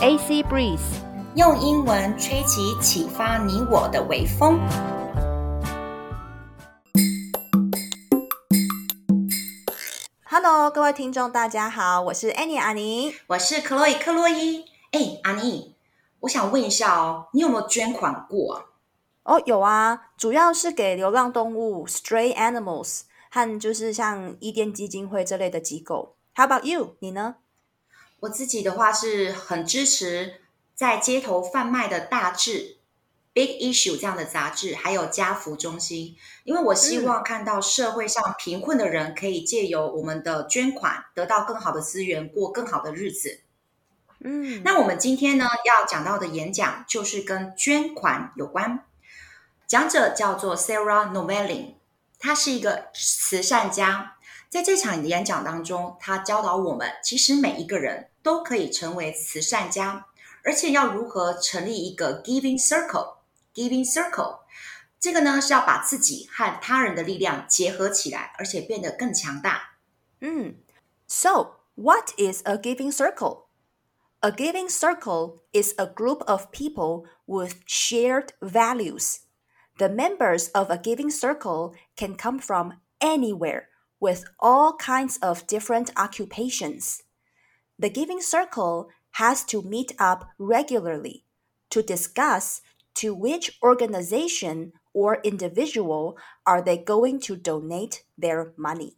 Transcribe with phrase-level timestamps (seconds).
[0.00, 0.78] AC Breeze，
[1.34, 4.60] 用英文吹起启发你我的微风。
[10.22, 14.66] Hello，各位听众，大家好，我是 Annie 阿妮，我是克洛伊克洛伊。
[14.92, 15.74] 哎，阿妮，
[16.20, 18.64] 我想问一下哦，你有没有捐款过啊？
[19.24, 26.14] 哦，有啊，主要是给流浪动物 （stray animals） 和就是像伊甸基金会这类的机构。
[26.36, 26.94] How about you？
[27.00, 27.34] 你呢？
[28.20, 30.40] 我自己的话是很支持
[30.74, 32.76] 在街头贩卖的大志。
[33.34, 43.42] Big Issue 这样的杂志，还有家福中心，因为我希望看到社会上贫困的人可以借由我们的捐款，得到更好的资源，过更好的日子。
[44.18, 48.84] 嗯，那我们今天呢要讲到的演讲就是跟捐款有关，
[49.68, 51.74] 讲者叫做 Sarah Novelin，
[52.18, 54.16] 他是一个慈善家，
[54.48, 60.07] 在这场演讲当中，他教导我们，其实每一个人都可以成为慈善家，
[60.43, 64.39] 而且要如何成立一个 Giving Circle。Giving circle，
[64.99, 69.77] 这个呢是要把自己和他人的力量结合起来，而且变得更强大。
[70.21, 70.55] 嗯，
[71.07, 73.43] So what is a giving circle?
[74.21, 79.17] A giving circle is a group of people with shared values.
[79.77, 83.65] The members of a giving circle can come from anywhere
[83.99, 87.03] with all kinds of different occupations.
[87.79, 91.23] The giving circle has to meet up regularly
[91.69, 92.59] to discuss
[92.95, 98.93] to which organization or individual are they going to donate their money?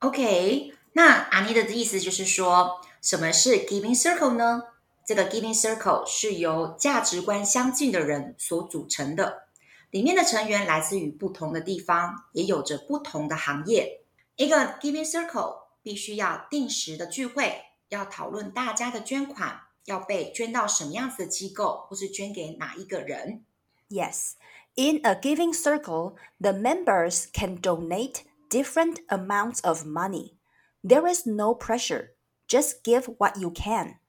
[0.00, 4.64] OK，那阿妮的意思就是说，什么是 Giving Circle 呢？
[5.06, 9.46] 这个 Giving Circle 是由价值观相近的人所组成的，
[9.90, 14.00] 里面的成员来自于不同的地方，也有着不同的行业。
[14.34, 19.62] 一个 Giving Circle 必须要定时的聚会， 要讨论大家的捐款。
[19.86, 23.44] 要被捐到什么样子的机构，或是捐给哪一个人？
[23.88, 24.32] Yes,
[24.74, 30.38] in a giving circle, the members can donate different amounts of money.
[30.82, 32.16] There is no pressure.
[32.48, 34.00] Just give what you can.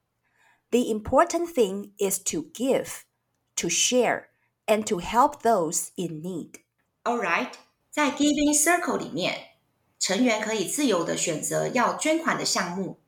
[0.72, 3.04] The important thing is to give,
[3.54, 4.30] to share,
[4.66, 6.62] and to help those in need.
[7.04, 7.52] All right，
[7.92, 9.50] 在 Giving Circle 里面，
[10.00, 12.98] 成员可以自由的选择要捐款的项目。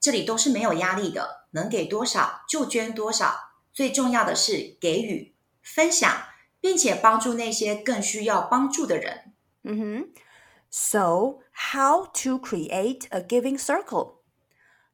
[0.00, 3.52] 这里都是没有压力的，能给多少就捐多少。
[3.72, 6.24] 最重要的是给予、分享，
[6.60, 9.32] 并且帮助那些更需要帮助的人。
[9.62, 10.22] 嗯哼。
[10.70, 11.40] So,
[11.72, 14.22] how to create a giving circle?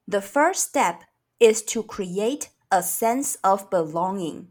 [0.07, 1.03] The first step
[1.39, 4.49] is to create a sense of belonging.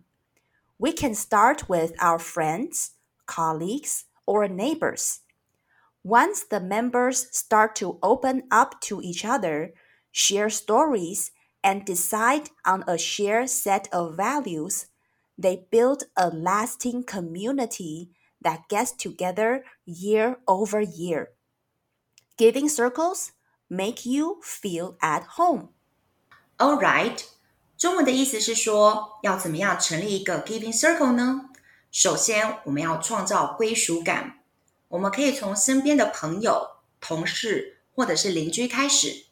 [0.77, 2.91] We can start with our friends,
[3.25, 5.19] colleagues, or neighbors.
[6.03, 9.73] Once the members start to open up to each other,
[10.11, 14.85] share stories, and decide on a shared set of values,
[15.37, 18.09] they build a lasting community
[18.41, 21.29] that gets together year over year.
[22.37, 23.31] Giving circles
[23.69, 25.69] make you feel at home.
[26.57, 27.23] All right，
[27.77, 31.49] 中文的意思是说，要怎么样成立一个 Giving Circle 呢？
[31.91, 34.39] 首先，我们要创造归属感。
[34.89, 39.25] 我们可以从身边的朋友、同事或者是邻居开始。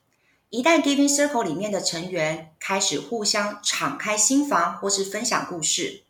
[0.50, 6.03] 一旦 Giving Circle 里面的成员开始互相敞开心房，或是分享故事，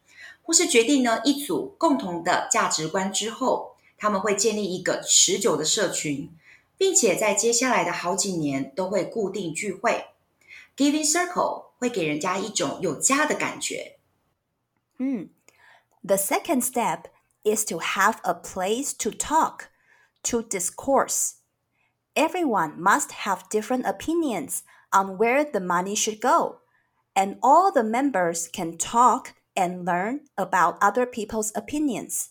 [0.44, 6.30] 或是决定呢一组共同的价值观之后，他们会建立一个持久的社群，
[6.78, 10.08] 并且在接下来的好几年都会固定聚会。
[10.78, 13.98] Giving Circle 会给人家一种有家的感觉。
[14.98, 15.30] 嗯，
[16.06, 17.06] The second step
[17.44, 19.70] is to have a place to talk,
[20.24, 21.32] to discourse.
[22.16, 26.62] Everyone must have different opinions on where the money should go,
[27.14, 32.30] and all the members can talk and learn about other people's opinions.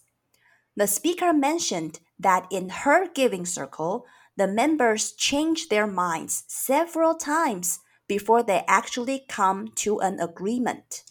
[0.76, 4.06] The speaker mentioned that in her giving circle,
[4.36, 11.04] the members change their minds several times before they actually come to an agreement.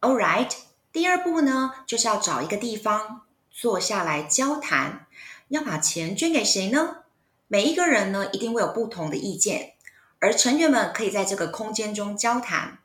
[0.00, 0.56] All right，
[0.92, 5.06] 第二步呢，就是要找一个地方坐下来交谈。
[5.48, 7.04] 要把钱捐给谁呢？
[7.49, 9.73] 每一个人呢，一定会有不同的意见，
[10.19, 12.79] 而成员们可以在这个空间中交谈，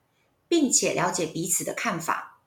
[0.46, 2.40] 并且了解彼此的看法。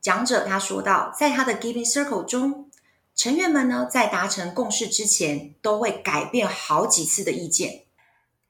[0.00, 2.70] 讲者他说到，在他的 Giving Circle 中，
[3.14, 7.84] 成员们呢，在达成共识之前，都会改变好几次的意见。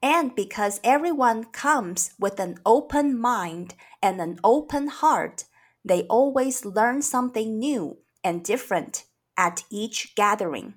[0.01, 3.71] And because everyone comes with an open mind
[4.01, 5.45] and an open heart,
[5.85, 9.03] they always learn something new and different
[9.37, 10.73] at each gathering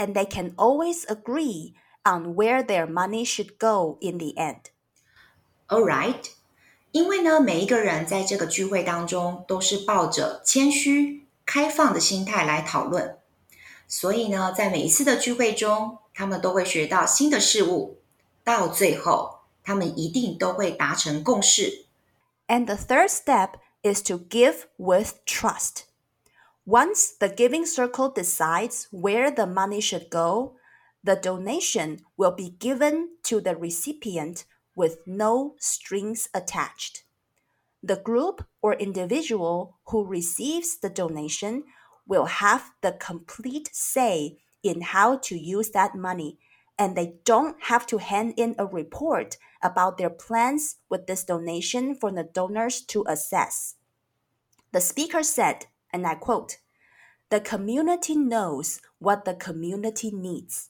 [0.00, 1.74] and they can always agree
[2.04, 4.70] on where their money should go in the end.
[5.68, 6.30] All right.
[6.92, 13.18] 因为呢，每一个人在这个聚会当中都是抱着谦虚、开放的心态来讨论，
[13.86, 17.98] 所以呢，在每一次的聚会中，他们都会学到新的事物，
[18.42, 21.84] 到最后，他们一定都会达成共识。
[22.48, 25.82] And the third step is to give with trust.
[26.71, 30.55] Once the giving circle decides where the money should go,
[31.03, 37.03] the donation will be given to the recipient with no strings attached.
[37.83, 41.65] The group or individual who receives the donation
[42.07, 46.39] will have the complete say in how to use that money,
[46.79, 51.95] and they don't have to hand in a report about their plans with this donation
[51.95, 53.75] for the donors to assess.
[54.71, 56.59] The speaker said, and I quote,
[57.30, 60.68] the community knows what the community needs,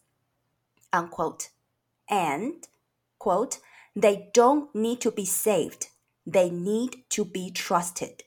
[0.93, 1.49] unquote,
[2.09, 2.63] and,
[3.19, 3.59] quote,
[3.95, 5.89] they don't need to be saved,
[6.27, 8.25] they need to be trusted.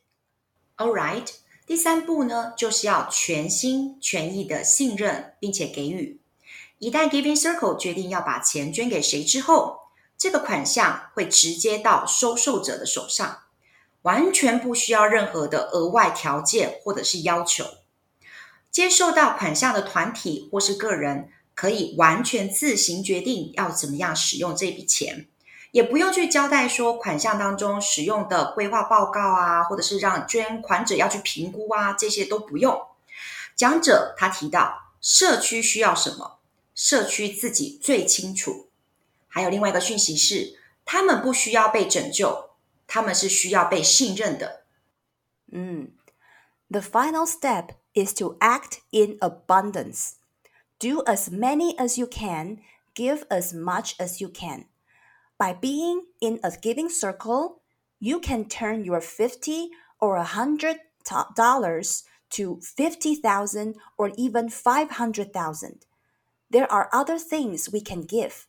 [0.77, 1.33] All right，
[1.65, 6.19] 第三步呢，就是要全心全意的信任，并且给予。
[6.77, 9.79] 一旦 Giving Circle 决定要把钱捐给谁之后，
[10.17, 13.39] 这个款项会直接到收受者的手上，
[14.03, 17.65] 完全不需要任何的额外条件或者是要求。
[18.74, 25.28] 接受到款项的团体或是个人，可以完全自行决定要怎么样使用这笔钱。
[25.70, 32.84] 也不用去交代说款项当中使用的规划报告啊，或者是让捐款者要去评估啊，这些都不用。
[33.54, 36.40] 讲者他提到，社区需要什么，
[36.74, 38.70] 社区自己最清楚。
[39.28, 42.50] 还有另外一个讯息是，他们不需要被拯救，
[42.88, 44.64] 他们是需要被信任的。
[45.52, 45.92] 嗯
[46.68, 50.16] ，The final step is to act in abundance.
[50.78, 52.60] Do as many as you can,
[52.94, 54.66] give as much as you can.
[55.38, 57.62] By being in a giving circle,
[58.00, 59.70] you can turn your 50
[60.00, 60.78] or a hundred
[61.36, 65.86] dollars to 50,000 or even 500,000.
[66.50, 68.46] There are other things we can give.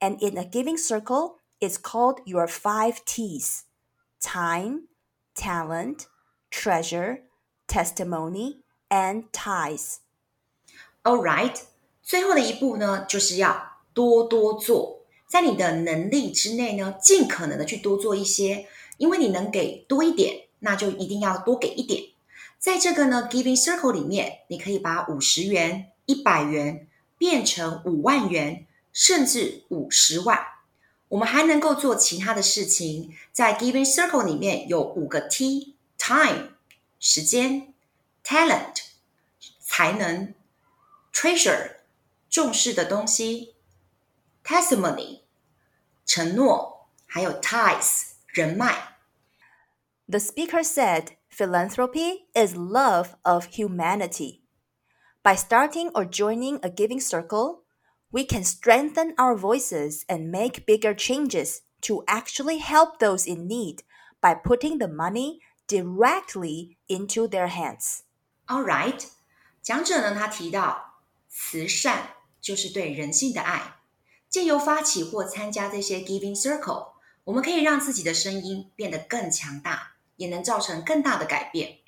[0.00, 3.64] And in a giving circle, it's called your five T's
[4.20, 4.88] time,
[5.34, 6.06] talent,
[6.50, 7.20] treasure,
[7.66, 9.96] testimony, and ties.
[11.02, 11.54] All right，
[12.02, 15.02] 最后的一步呢，就是要多多做。
[15.26, 22.04] 在你的能力之内呢，尽可能的去多做一些，因为你能给多一点，那就一定要多给一点。
[22.58, 30.38] 在这个呢 Giving Circle 里面，你可以把五十元、一百元变成五万元，甚至五十万。
[31.08, 33.14] 我们还能够做其他的事情。
[33.32, 36.48] 在 Giving Circle 里面有五个 T：Time
[36.98, 37.67] 时间、
[38.27, 38.77] Talent
[39.59, 40.33] 才能、
[41.11, 41.77] Treasure
[42.29, 43.55] 重视的东西。
[44.43, 45.21] testimony
[46.05, 48.97] 承诺，还有 ties 人脉。
[50.07, 54.41] The speaker said philanthropy is love of humanity.
[55.23, 57.63] By starting or joining a giving circle,
[58.11, 63.83] we can strengthen our voices and make bigger changes to actually help those in need
[64.21, 68.03] by putting the money directly into their hands.
[68.48, 68.98] All right，
[69.62, 73.76] 讲者呢，他提到慈善就是对人性的爱。
[74.30, 76.92] 借由发起或参加这些 Giving Circle，
[77.24, 81.80] 我们可以让自己的声音变得更强大，也能造成更大的改变。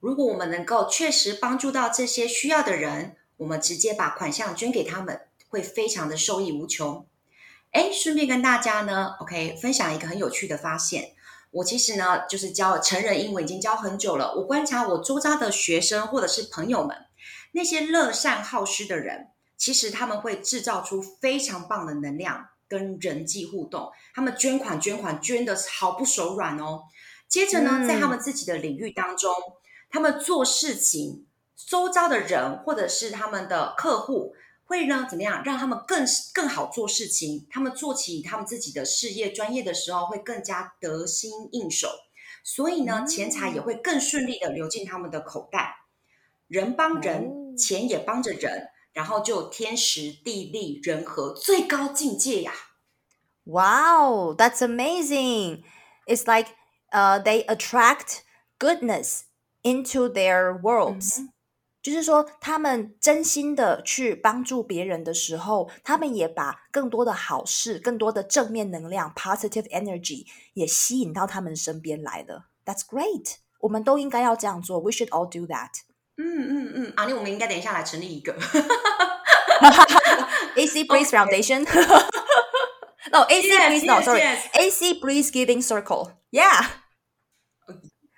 [0.00, 7.06] 如果我们能够确实帮助到这些需要的人，我们直接把款项捐给他们，会非常的受益无穷。
[7.72, 11.13] 哎，顺便跟大家呢，OK，分享一个很有趣的发现。
[11.54, 14.34] 我其实呢，就是教成人英文已经教很久了。
[14.34, 16.96] 我观察我周遭的学生或者是朋友们，
[17.52, 19.28] 那些乐善好施的人。
[19.56, 26.82] 其实他们会制造出非常棒的能量跟人际互动，他们捐款捐款捐的毫不手软哦。
[27.28, 29.32] 接着呢，在他们自己的领域当中，
[29.88, 31.26] 他们做事情，
[31.68, 34.34] 周遭的人或者是他们的客户
[34.66, 37.46] 会呢怎么样，让他们更更好做事情。
[37.50, 41.88] 他们做起他们自己的事业专业的时候，会更加得心应手，
[42.42, 45.76] 所以呢，钱财也会更顺利的流进他们的口袋。
[46.48, 48.68] 人帮人，钱也帮着人。
[48.94, 52.52] 然后就天时地利人和最高境界呀
[53.42, 55.64] ！Wow, that's amazing!
[56.06, 56.50] It's like,
[56.92, 58.22] uh, they attract
[58.60, 59.22] goodness
[59.64, 61.22] into their worlds.
[61.83, 72.47] 就是说，他们真心的去帮助别人的时候，他们也把更多的好事、更多的正面能量 （positive energy） 也吸引到他们身边来了。
[72.65, 73.35] That's great！
[73.61, 74.79] 我们都应该要这样做。
[74.79, 75.69] We should all do that.
[76.17, 78.33] 嗯嗯嗯，阿丽，我们应该等一下来成立一个
[80.55, 83.85] AC Breeze Foundation。No, AC Breeze.
[83.85, 84.21] No, sorry.
[84.53, 86.11] AC Breeze Giving Circle.
[86.31, 86.65] Yeah.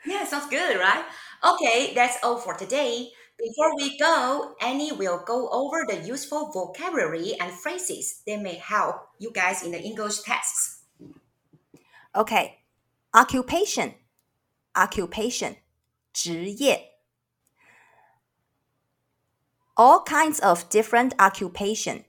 [0.04, 1.06] Yeah, sounds good, right?
[1.44, 3.12] Okay, that's all for today.
[3.38, 9.10] Before we go, Annie will go over the useful vocabulary and phrases that may help
[9.18, 10.84] you guys in the English tests.
[12.16, 12.60] Okay.
[13.14, 13.96] Occupation.
[14.76, 15.58] Occupation.
[16.14, 16.92] 职业.
[19.76, 22.04] All kinds of different occupation.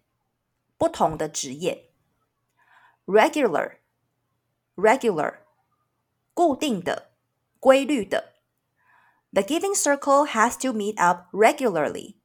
[0.76, 1.90] 不同的职业.
[3.06, 3.78] Regular.
[4.76, 5.38] Regular.
[6.34, 7.12] 固定的，
[7.60, 8.34] 规律的。
[9.36, 12.16] The giving circle has to meet up regularly.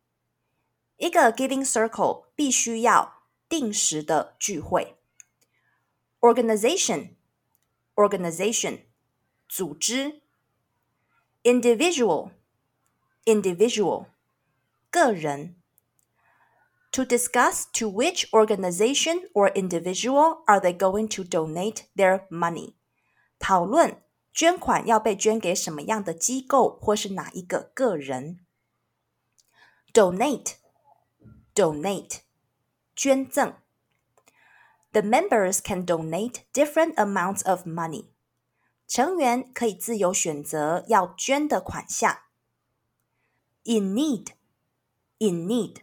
[0.98, 4.98] 一个 giving circle 必须要定时的聚会。
[6.20, 7.16] Organization,
[7.96, 8.82] organization,
[9.48, 10.22] 组织。
[11.44, 12.32] Individual,
[13.26, 14.08] individual,
[14.90, 15.56] 个人。
[16.92, 22.74] To discuss to which organization or individual are they going to donate their money.
[23.40, 24.02] 讨论
[24.33, 28.41] 捐款要被捐给什么样的机构或是哪一个个人。
[29.93, 30.55] Donate,
[31.55, 32.21] donate，
[32.97, 33.55] 捐赠。
[34.93, 38.07] The members can donate different amounts of money.
[38.87, 42.19] 成员可以自由选择要捐的款项。
[43.65, 44.29] In need,
[45.19, 45.77] in need，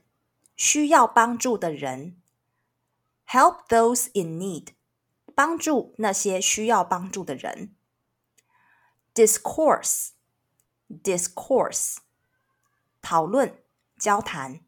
[0.56, 2.22] 需要帮助的人。
[3.28, 4.70] Help those in need.
[5.34, 7.76] 帮助那些需要帮助的人。
[9.15, 10.11] discourse
[11.03, 11.99] discourse
[13.01, 13.63] 讨论
[13.99, 14.61] 交谈。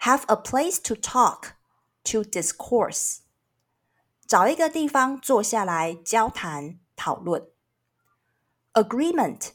[0.00, 1.54] Have a place to talk
[2.04, 3.18] to discourse
[4.26, 7.48] 找一个地方坐下来交谈讨论。
[8.72, 9.52] Agreement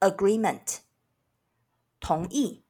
[0.00, 0.78] agreement
[2.00, 2.64] 同意。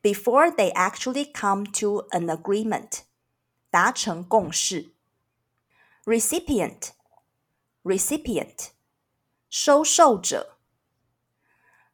[0.00, 3.00] Before they actually come to an agreement
[3.70, 4.94] 达成共识。
[6.04, 6.92] recipient
[7.82, 8.70] recipient
[9.52, 10.58] 收受者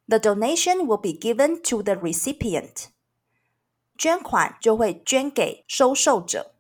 [0.06, 2.88] The donation will be given to the recipient
[3.96, 6.54] 捐款就会捐给收受者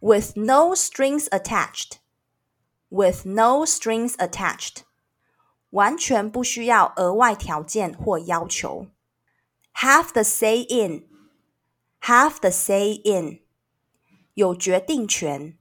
[0.00, 1.98] with no strings attached
[2.88, 4.82] with no strings attached
[5.70, 8.86] 完全不需要额外条件或要求
[9.74, 11.08] have the say in
[12.02, 13.40] have the say in
[14.34, 15.58] 有决定权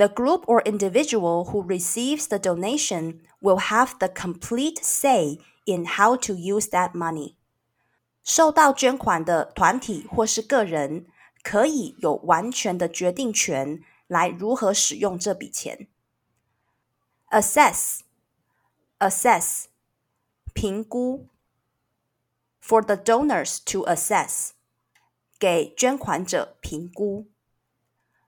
[0.00, 6.16] the group or individual who receives the donation will have the complete say in how
[6.16, 7.36] to use that money.
[8.24, 11.06] 受到捐款的团体或是个人
[11.42, 15.88] 可以有完全的决定权来如何使用这笔钱。
[17.30, 18.00] Assess,
[18.98, 19.64] assess,
[20.54, 21.26] 评估。
[22.62, 24.50] For the donors to assess,
[25.38, 27.26] 给捐款者评估。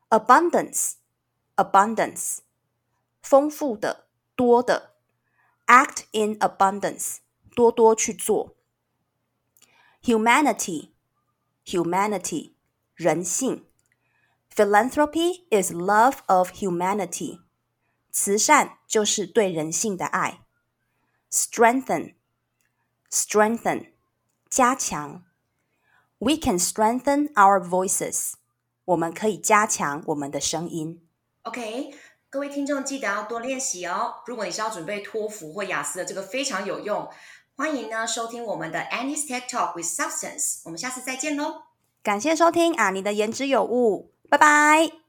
[0.09, 0.95] Abundance
[1.57, 2.39] abundance，
[3.23, 4.95] 丰富的、多的；
[5.67, 7.19] act in abundance，
[7.55, 8.57] 多多去做。
[10.03, 12.55] humanity，humanity，
[12.95, 13.67] 人性。
[14.55, 17.41] Philanthropy is love of humanity，
[18.11, 20.45] 慈善就是对人性的爱。
[21.31, 23.93] Strengthen，strengthen，
[24.51, 25.25] 加强。
[26.19, 28.35] We can strengthen our voices，
[28.85, 31.06] 我们可以加强我们的声音。
[31.48, 31.94] OK，
[32.30, 34.16] 各位听众记得要多练习哦。
[34.26, 37.08] 如果你是要准备托福或雅思的，这个非常有用。
[37.56, 40.60] 欢迎呢收听我们的 Annie's TED Talk with Substance。
[40.66, 41.64] 我们下次再见喽！
[42.04, 45.07] 感谢收听啊，你的颜值有误，拜拜。